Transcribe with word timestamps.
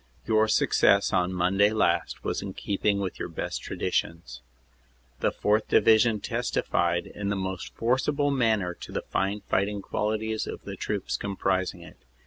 Your 0.25 0.47
success 0.47 1.13
on 1.13 1.31
Monday 1.31 1.69
last 1.69 2.23
was 2.23 2.41
in 2.41 2.53
keeping 2.55 2.97
with 3.01 3.19
your 3.19 3.29
best 3.29 3.61
traditions. 3.61 4.41
The 5.19 5.31
4th. 5.31 5.67
Division 5.67 6.19
testified 6.21 7.05
in 7.05 7.29
the 7.29 7.35
most 7.35 7.75
forcible 7.75 8.31
manner 8.31 8.73
to 8.73 8.91
the 8.91 9.03
fine 9.03 9.41
fighting 9.41 9.83
qualities 9.83 10.47
of 10.47 10.63
the 10.63 10.75
troops 10.75 11.17
comprising 11.17 11.81
it. 11.81 11.97